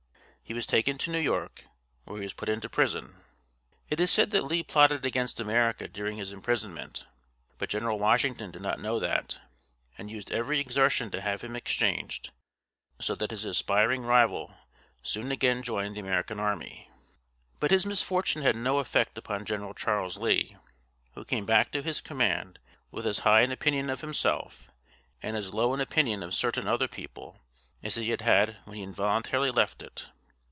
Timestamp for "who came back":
21.13-21.71